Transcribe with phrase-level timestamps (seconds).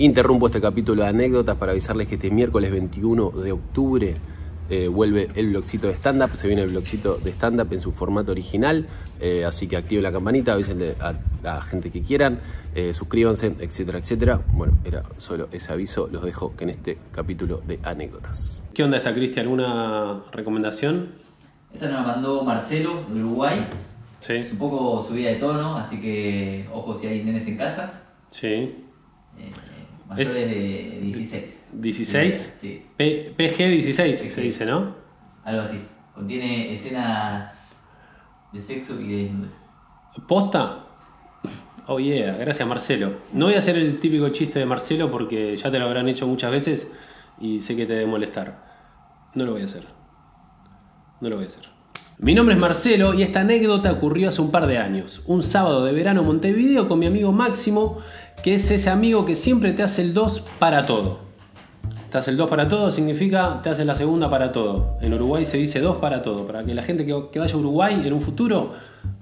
[0.00, 4.14] Interrumpo este capítulo de anécdotas para avisarles que este miércoles 21 de octubre
[4.70, 8.32] eh, vuelve el blogcito de stand-up, se viene el blogcito de stand-up en su formato
[8.32, 8.86] original,
[9.20, 12.40] eh, así que activen la campanita, avísenle a la gente que quieran,
[12.74, 14.40] eh, suscríbanse, etcétera, etcétera.
[14.54, 18.62] Bueno, era solo ese aviso, los dejo en este capítulo de anécdotas.
[18.72, 19.44] ¿Qué onda está, Cristian?
[19.44, 21.08] ¿Alguna recomendación?
[21.74, 23.66] Esta nos la mandó Marcelo de Uruguay.
[24.20, 24.32] Sí.
[24.32, 28.00] Es un poco subida de tono, así que ojo si hay nenes en casa.
[28.30, 28.86] Sí.
[30.10, 31.70] Mayores Es- de 16.
[31.80, 32.30] ¿16?
[32.60, 34.94] Sí, P- PG16 se dice, ¿no?
[35.44, 35.80] algo así.
[36.14, 37.82] Contiene escenas
[38.52, 39.66] de sexo y de desnudez.
[40.28, 40.84] ¿Posta?
[41.86, 43.14] Oh yeah, gracias Marcelo.
[43.32, 46.26] No voy a hacer el típico chiste de Marcelo porque ya te lo habrán hecho
[46.26, 46.92] muchas veces
[47.40, 48.68] y sé que te debe molestar.
[49.34, 49.86] No lo voy a hacer.
[51.20, 51.64] No lo voy a hacer.
[52.22, 55.22] Mi nombre es Marcelo y esta anécdota ocurrió hace un par de años.
[55.24, 57.96] Un sábado de verano en Montevideo con mi amigo Máximo,
[58.42, 61.20] que es ese amigo que siempre te hace el 2 para todo.
[62.12, 64.98] Te hace el 2 para todo significa te hace la segunda para todo.
[65.00, 66.46] En Uruguay se dice 2 para todo.
[66.46, 68.74] Para que la gente que, vaya a Uruguay en un futuro,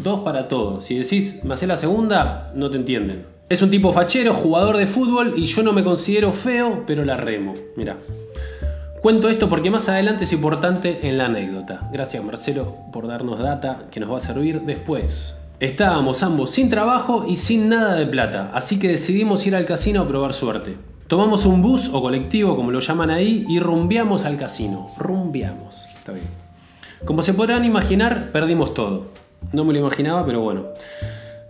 [0.03, 0.83] 2 para todo.
[0.83, 3.27] Si decís me hace la segunda, no te entienden.
[3.49, 7.17] Es un tipo fachero, jugador de fútbol y yo no me considero feo, pero la
[7.17, 7.55] remo.
[7.77, 7.97] Mira.
[9.01, 11.89] Cuento esto porque más adelante es importante en la anécdota.
[11.93, 15.39] Gracias Marcelo por darnos data que nos va a servir después.
[15.61, 20.03] Estábamos ambos sin trabajo y sin nada de plata, así que decidimos ir al casino
[20.03, 20.77] a probar suerte.
[21.07, 24.91] Tomamos un bus o colectivo, como lo llaman ahí, y rumbeamos al casino.
[24.99, 26.27] Rumbeamos, está bien.
[27.05, 29.07] Como se podrán imaginar, perdimos todo.
[29.53, 30.67] No me lo imaginaba, pero bueno.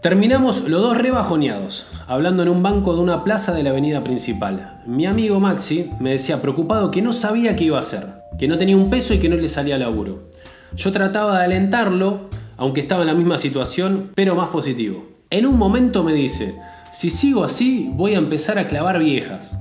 [0.01, 4.81] Terminamos los dos rebajoneados, hablando en un banco de una plaza de la avenida principal.
[4.87, 8.07] Mi amigo Maxi me decía preocupado que no sabía qué iba a hacer,
[8.39, 10.31] que no tenía un peso y que no le salía laburo.
[10.77, 15.05] Yo trataba de alentarlo, aunque estaba en la misma situación, pero más positivo.
[15.31, 16.55] En un momento me dice,
[16.93, 19.61] si sigo así voy a empezar a clavar viejas.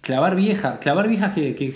[0.00, 1.70] Clavar viejas, clavar viejas, ¿qué, qué,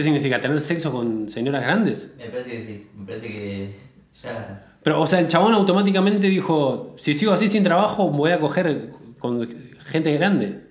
[0.00, 0.40] significa?
[0.40, 2.14] ¿Tener sexo con señoras grandes?
[2.16, 3.76] Me parece que sí, me parece que
[4.22, 4.71] ya.
[4.82, 8.90] Pero, o sea, el chabón automáticamente dijo, si sigo así sin trabajo, voy a coger
[9.18, 9.48] con
[9.86, 10.66] gente grande.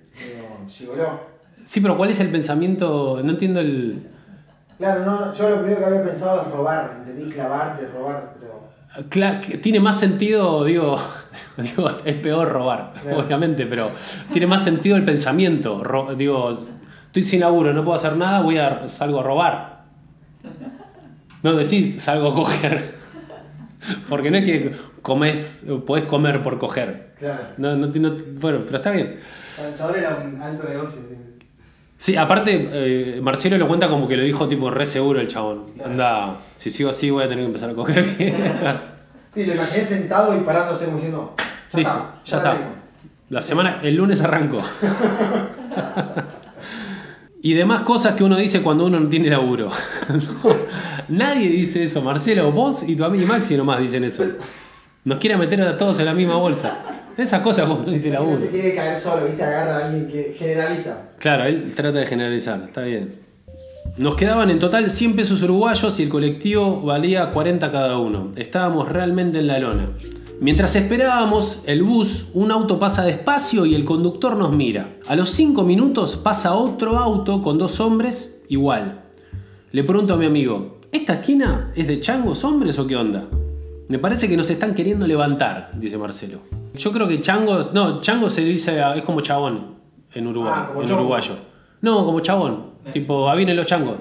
[1.64, 3.20] Sí, pero ¿cuál es el pensamiento?
[3.22, 4.08] No entiendo el...
[4.78, 9.06] Claro, no, yo lo primero que había pensado es robar, entendí clavarte, robar, pero.
[9.08, 10.98] Cla- que tiene más sentido, digo,
[11.56, 13.20] digo, es peor robar, Claro.
[13.20, 13.90] obviamente, pero
[14.32, 15.84] tiene más sentido el pensamiento.
[15.84, 16.50] Ro- digo,
[17.06, 19.82] estoy sin laburo, no puedo hacer nada, voy a salgo a robar.
[21.44, 23.01] No decís salgo a coger.
[24.08, 24.72] Porque no es que
[25.02, 27.12] comes, podés comer por coger.
[27.18, 27.44] Claro.
[27.58, 29.18] No, no, no- bueno, pero está bien.
[29.58, 31.02] El chabón era un alto negocio.
[31.98, 32.16] sí.
[32.16, 35.72] Aparte, eh, Marcelo lo cuenta como que lo dijo tipo re seguro el chabón.
[35.74, 35.90] Claro.
[35.90, 38.06] Anda, si sigo así voy a tener que empezar a coger.
[39.32, 41.34] Sí, lo imaginé sentado y parándose como diciendo.
[41.72, 42.64] Ya Listo, está, ya la está.
[43.30, 44.62] La semana, el lunes arranco.
[47.42, 49.70] y demás cosas que uno dice cuando uno no tiene laburo.
[51.08, 54.24] No, nadie dice eso, Marcelo, vos y tu amigo Maxi nomás dicen eso.
[55.04, 56.78] Nos quiere meter a todos en la misma bolsa.
[57.18, 58.38] Esas cosas cuando uno dice No laburo.
[58.38, 61.10] se quiere caer solo, viste, agarra a alguien que generaliza.
[61.18, 63.16] Claro, él trata de generalizar, está bien.
[63.98, 68.32] Nos quedaban en total 100 pesos uruguayos y el colectivo valía 40 cada uno.
[68.36, 69.88] Estábamos realmente en la lona.
[70.42, 74.96] Mientras esperábamos el bus, un auto pasa despacio y el conductor nos mira.
[75.06, 79.02] A los 5 minutos pasa otro auto con dos hombres igual.
[79.70, 83.28] Le pregunto a mi amigo, ¿esta esquina es de changos hombres o qué onda?
[83.86, 86.40] Me parece que nos están queriendo levantar, dice Marcelo.
[86.74, 89.76] Yo creo que changos, no, chango se dice, es como chabón
[90.12, 91.02] en Uruguay, Ah, en chongo.
[91.02, 91.36] uruguayo.
[91.82, 93.94] No, como chabón, tipo, ah, vienen los changos.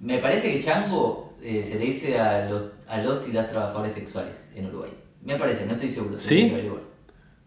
[0.00, 3.94] Me parece que chango eh, se le dice a los, a los y las trabajadores
[3.94, 4.90] sexuales en Uruguay.
[5.22, 6.18] Me parece, no estoy seguro.
[6.18, 6.52] ¿Sí?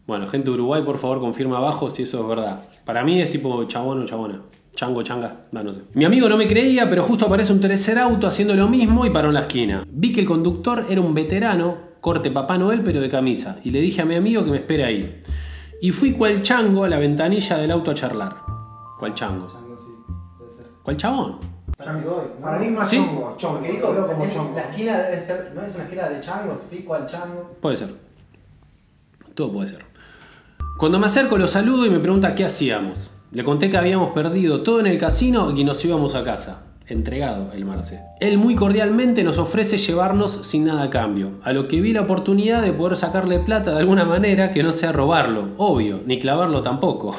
[0.05, 2.61] Bueno, gente de Uruguay, por favor, confirma abajo si eso es verdad.
[2.85, 4.41] Para mí es tipo chabón o chabona.
[4.75, 5.81] Chango, changa, no sé.
[5.93, 9.09] Mi amigo no me creía, pero justo aparece un tercer auto haciendo lo mismo y
[9.09, 9.85] paró en la esquina.
[9.87, 13.81] Vi que el conductor era un veterano, corte Papá Noel, pero de camisa, y le
[13.81, 15.21] dije a mi amigo que me espere ahí.
[15.81, 18.37] Y fui cual chango a la ventanilla del auto a charlar.
[18.99, 19.47] ¿Cuál chango?
[19.47, 19.91] Chango, sí,
[20.37, 20.65] puede ser.
[20.83, 21.50] ¿Cuál chabón?
[22.41, 22.97] Para mí es más ¿Sí?
[22.97, 23.35] chongo.
[23.37, 23.55] Chongo.
[23.55, 24.55] Porque dijo, veo como es- chongo.
[24.55, 27.55] la esquina debe ser, no es una esquina de changos, fico al chango.
[27.61, 27.89] Puede ser.
[29.35, 29.85] Todo puede ser.
[30.77, 33.11] Cuando me acerco lo saludo y me pregunta qué hacíamos.
[33.31, 36.63] Le conté que habíamos perdido todo en el casino y que nos íbamos a casa.
[36.87, 38.01] Entregado el Marce.
[38.19, 41.33] Él muy cordialmente nos ofrece llevarnos sin nada a cambio.
[41.43, 44.73] A lo que vi la oportunidad de poder sacarle plata de alguna manera que no
[44.73, 47.15] sea robarlo, obvio, ni clavarlo tampoco.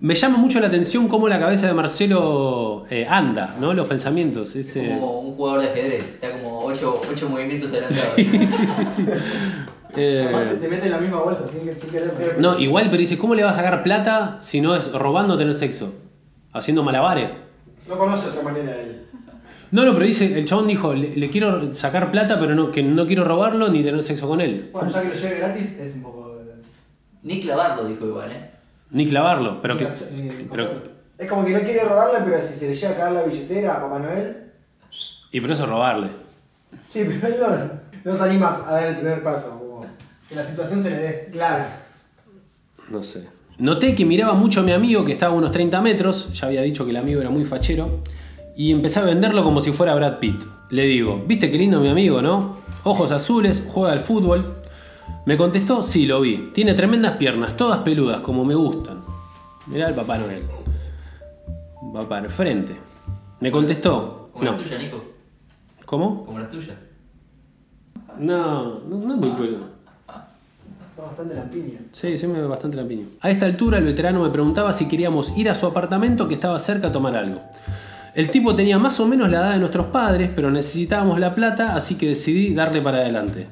[0.00, 3.74] Me llama mucho la atención cómo la cabeza de Marcelo eh, anda, ¿no?
[3.74, 4.56] Los pensamientos.
[4.56, 4.88] Ese...
[4.88, 8.14] Como un jugador de ajedrez, está como 8 movimientos adelantados.
[8.16, 9.04] sí, sí, sí, sí.
[9.96, 12.38] Eh, te mete en la misma bolsa sin, que- sin querer ser.
[12.40, 15.36] No, igual, pero dice, ¿cómo le va a sacar plata si no es robando o
[15.36, 15.92] tener sexo?
[16.52, 17.28] ¿Haciendo malabares?
[17.88, 19.06] No conoce otra manera de él.
[19.72, 22.84] No, no, pero dice, el chabón dijo, le, le quiero sacar plata, pero no, que
[22.84, 24.70] no quiero robarlo ni tener sexo con él.
[24.72, 26.38] Bueno, ya que lo lleve gratis es un poco.
[27.24, 28.50] Ni clavarlo, dijo igual, ¿eh?
[28.90, 29.86] Ni clavarlo, pero que...
[30.50, 30.82] Pero,
[31.18, 33.74] Es como que no quiere robarle, pero si se le llega a caer la billetera
[33.76, 34.50] a Papá Noel.
[35.32, 36.08] y por eso robarle.
[36.88, 37.40] Sí, pero él
[38.04, 39.50] no, no se anima a dar el primer paso.
[39.58, 39.86] como-
[40.28, 41.28] Que la situación se le dé.
[41.32, 41.64] Claro.
[42.88, 43.28] No sé.
[43.58, 46.62] Noté que miraba mucho a mi amigo que estaba a unos 30 metros, ya había
[46.62, 48.00] dicho que el amigo era muy fachero,
[48.56, 50.42] y empecé a venderlo como si fuera Brad Pitt.
[50.70, 52.56] Le digo, ¿viste qué lindo mi amigo, no?
[52.84, 54.59] Ojos azules, juega al fútbol.
[55.26, 56.50] Me contestó, sí, lo vi.
[56.54, 58.98] Tiene tremendas piernas, todas peludas, como me gustan.
[59.66, 60.42] Mirá el Papá Noel.
[61.94, 62.76] Va para el frente.
[63.40, 64.52] Me contestó, Como no.
[64.52, 65.04] las tuyas, Nico.
[65.84, 66.24] ¿Cómo?
[66.24, 66.76] Como las tuyas.
[68.18, 69.80] No, no, no es muy peludo.
[70.96, 71.78] Bastante lampiña.
[71.92, 73.06] Sí, sí me ve bastante lampiño.
[73.22, 76.58] A esta altura el veterano me preguntaba si queríamos ir a su apartamento que estaba
[76.60, 77.40] cerca a tomar algo.
[78.14, 81.74] El tipo tenía más o menos la edad de nuestros padres, pero necesitábamos la plata,
[81.74, 83.48] así que decidí darle para adelante.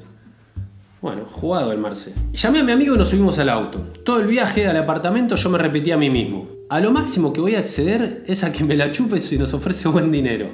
[1.01, 2.13] Bueno, jugado el Marce.
[2.33, 3.79] Llamé a mi amigo y nos subimos al auto.
[4.03, 6.47] Todo el viaje al apartamento yo me repetía a mí mismo.
[6.67, 9.53] A lo máximo que voy a acceder es a que me la chupe si nos
[9.53, 10.47] ofrece buen dinero.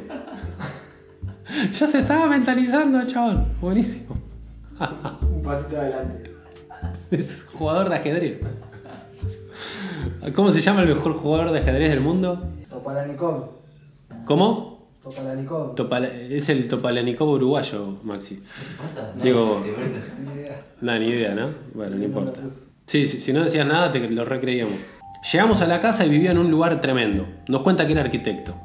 [1.73, 3.53] ya se estaba mentalizando el chabón.
[3.59, 4.15] Buenísimo.
[5.23, 6.31] Un pasito adelante.
[7.09, 8.39] Es jugador de ajedrez.
[10.35, 12.47] ¿Cómo se llama el mejor jugador de ajedrez del mundo?
[12.69, 13.49] Topalanikov.
[14.25, 14.74] ¿Cómo?
[15.05, 15.75] Topalanikov.
[15.75, 18.41] Topala- es el Topalanikov uruguayo, Maxi.
[19.21, 19.99] Digo- No, ahorita.
[20.25, 20.59] Ni idea.
[20.81, 21.49] Nada, ni idea, ¿no?
[21.75, 22.39] Bueno, no No importa.
[22.87, 24.75] Sí, sí, si no decías nada, te lo recreíamos.
[25.31, 27.27] Llegamos a la casa y vivía en un lugar tremendo.
[27.47, 28.55] Nos cuenta que era arquitecto.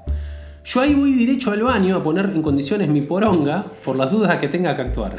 [0.65, 4.39] Yo ahí voy derecho al baño a poner en condiciones mi poronga por las dudas
[4.39, 5.17] que tenga que actuar.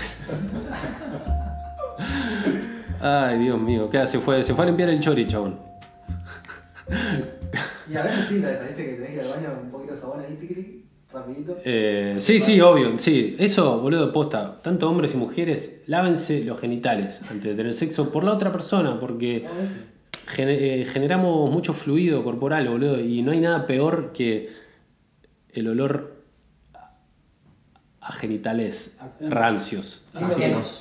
[3.00, 4.17] Ay, Dios mío, ¿qué hace?
[4.17, 5.59] Se fue, se fue a limpiar el chori, chabón.
[7.89, 8.85] Y a veces pinta esa, ¿viste?
[8.85, 10.80] Que tenés que ir al baño con un poquito de jabón ahí, tiqui.
[11.65, 13.35] Eh, sí, sí, obvio, sí.
[13.37, 14.57] Eso, boludo, posta.
[14.61, 18.99] Tanto hombres y mujeres, lávense los genitales antes de tener sexo por la otra persona,
[18.99, 19.75] porque A veces.
[20.27, 24.49] gene- eh, generamos mucho fluido corporal, boludo, y no hay nada peor que
[25.53, 26.21] el olor
[27.99, 28.97] a genitales
[29.29, 30.07] rancios.
[30.15, 30.27] Lindo,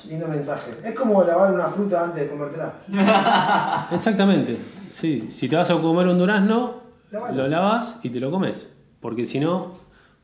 [0.09, 0.71] lindo mensaje.
[0.83, 2.73] Es como lavar una fruta antes de comértela.
[3.91, 4.57] Exactamente.
[4.89, 6.81] Sí, si te vas a comer un durazno,
[7.11, 8.73] lo lavas y te lo comes.
[8.99, 9.73] Porque si no,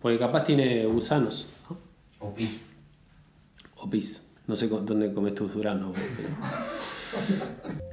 [0.01, 1.47] porque capaz tiene gusanos.
[1.69, 1.77] ¿no?
[2.27, 2.65] O pis.
[3.77, 4.23] O pis.
[4.47, 5.69] No sé dónde comes tus pero-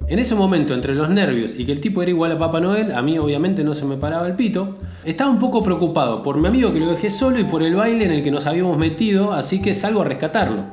[0.06, 2.92] En ese momento, entre los nervios y que el tipo era igual a Papá Noel,
[2.94, 4.76] a mí obviamente no se me paraba el pito.
[5.04, 8.04] Estaba un poco preocupado por mi amigo que lo dejé solo y por el baile
[8.04, 10.64] en el que nos habíamos metido, así que salgo a rescatarlo.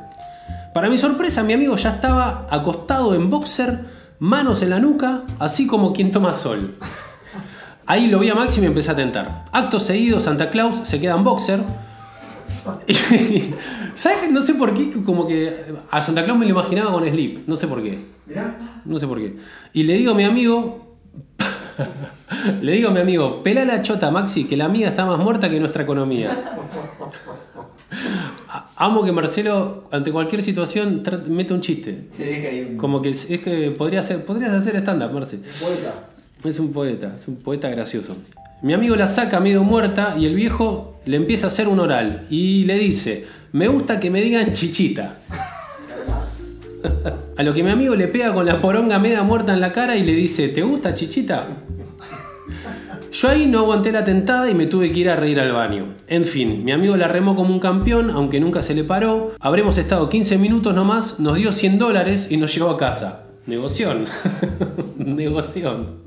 [0.73, 3.79] Para mi sorpresa, mi amigo ya estaba acostado en boxer,
[4.19, 6.75] manos en la nuca, así como quien toma sol.
[7.85, 9.45] Ahí lo vi a Maxi y me empecé a tentar.
[9.51, 11.59] Acto seguido, Santa Claus se queda en boxer.
[12.87, 12.93] Y,
[13.95, 14.31] ¿Sabes?
[14.31, 17.47] No sé por qué, como que a Santa Claus me lo imaginaba con slip.
[17.47, 17.99] No sé por qué.
[18.85, 19.35] No sé por qué.
[19.73, 20.97] Y le digo a mi amigo.
[22.61, 25.49] le digo a mi amigo, pela la chota, Maxi, que la amiga está más muerta
[25.49, 26.29] que nuestra economía.
[28.75, 32.07] Amo que Marcelo, ante cualquier situación, mete un chiste.
[32.11, 32.77] Se deja ahí un...
[32.77, 35.39] Como que es, es que podría ser, podrías hacer stand-up, Marce.
[36.43, 38.17] Es un poeta, es un poeta gracioso.
[38.63, 42.25] Mi amigo la saca medio muerta y el viejo le empieza a hacer un oral
[42.29, 45.17] y le dice, me gusta que me digan chichita.
[47.37, 49.95] A lo que mi amigo le pega con la poronga media muerta en la cara
[49.95, 51.47] y le dice, ¿te gusta chichita?
[53.11, 55.95] Yo ahí no aguanté la tentada y me tuve que ir a reír al baño.
[56.07, 59.33] En fin, mi amigo la remó como un campeón, aunque nunca se le paró.
[59.39, 63.30] Habremos estado 15 minutos nomás, nos dio 100 dólares y nos llevó a casa.
[63.47, 64.05] Negoción.
[64.97, 66.01] Negoción.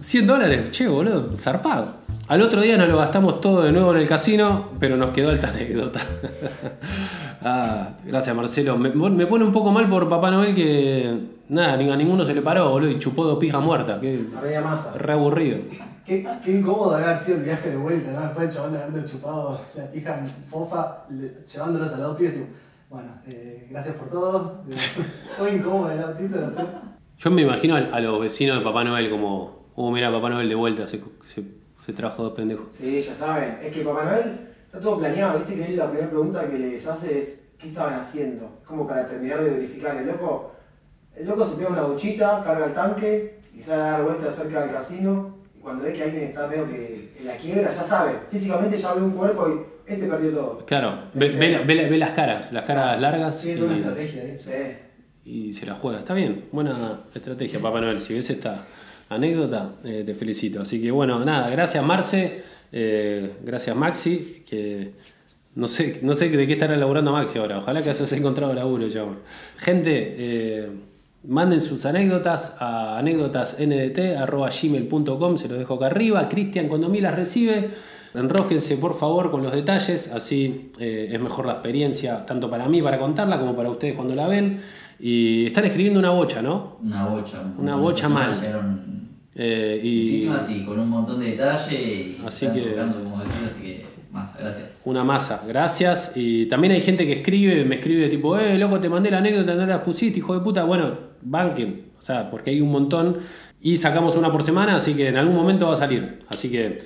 [0.00, 2.02] 100 dólares, che, boludo, zarpado.
[2.28, 5.30] Al otro día nos lo gastamos todo de nuevo en el casino, pero nos quedó
[5.30, 6.00] alta anécdota.
[7.42, 8.78] ah, gracias Marcelo.
[8.78, 12.34] Me, me pone un poco mal por Papá Noel que nada, ni a ninguno se
[12.34, 14.00] le paró, boludo, y chupó dos pijas muertas.
[14.00, 14.92] Que media masa.
[14.96, 15.58] re aburrido.
[16.06, 18.20] Qué, qué incómodo haber sido el viaje de vuelta, ¿no?
[18.22, 22.34] Después el chabón de haberlo chupado la pija fofa, le- llevándolos a los dos pibes,
[22.34, 22.46] tipo,
[22.92, 24.64] bueno, eh, gracias por todo.
[25.38, 26.38] Fue incómodo el autito.
[27.18, 30.48] Yo me imagino a, a los vecinos de Papá Noel como, oh, mira, Papá Noel
[30.48, 31.42] de vuelta, se, se,
[31.84, 32.66] se trajo dos pendejos.
[32.70, 33.58] Sí, ya saben.
[33.62, 35.38] Es que Papá Noel está todo planeado.
[35.38, 38.60] Viste que él la primera pregunta que les hace es ¿qué estaban haciendo?
[38.66, 39.96] Como para terminar de verificar.
[39.96, 40.52] El loco,
[41.16, 44.60] el loco se pega una duchita, carga el tanque y sale a dar vueltas cerca
[44.60, 45.38] del casino.
[45.62, 48.12] Cuando ve que alguien está medio que en la quiebra, ya sabe.
[48.30, 50.66] Físicamente ya ve un cuerpo y este perdió todo.
[50.66, 53.76] Claro, ve, ve la- ve la- ve las caras, las caras largas Sí, toda una
[53.78, 54.36] estrategia ahí.
[54.40, 54.50] Sí.
[55.24, 56.00] y se la juega.
[56.00, 58.00] Está bien, buena estrategia, Papá Noel.
[58.00, 58.64] Si ves esta
[59.08, 60.60] anécdota, eh, te felicito.
[60.62, 62.42] Así que bueno, nada, gracias Marce,
[62.72, 64.92] eh, gracias Maxi, que
[65.54, 67.58] no sé, no sé de qué estará laburando Maxi ahora.
[67.58, 69.04] Ojalá que hayas encontrado laburo ya.
[69.58, 70.68] Gente, eh,
[71.24, 76.28] manden sus anécdotas a anécdotasndt.gmail.com, se los dejo acá arriba.
[76.28, 77.70] Cristian, cuando me las recibe,
[78.14, 82.82] enrósquense por favor con los detalles, así eh, es mejor la experiencia, tanto para mí
[82.82, 84.60] para contarla como para ustedes cuando la ven.
[85.00, 86.76] Y están escribiendo una bocha, ¿no?
[86.82, 87.42] Una bocha.
[87.58, 88.32] Una un bocha mal.
[89.34, 93.41] Eh, y Muchísimas, sí, con un montón de detalle y Así que- tocando, como decía,
[94.38, 94.82] gracias.
[94.84, 96.12] una masa, gracias.
[96.16, 99.54] Y también hay gente que escribe, me escribe tipo, eh, loco, te mandé la anécdota,
[99.54, 100.64] no la pusiste, hijo de puta.
[100.64, 103.18] Bueno, banquen, o sea, porque hay un montón.
[103.60, 106.18] Y sacamos una por semana, así que en algún momento va a salir.
[106.28, 106.80] Así que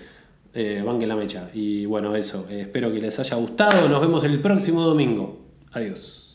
[0.52, 1.50] eh, banquen la mecha.
[1.54, 3.88] Y bueno, eso, eh, espero que les haya gustado.
[3.88, 5.40] Nos vemos el próximo domingo.
[5.72, 6.25] Adiós.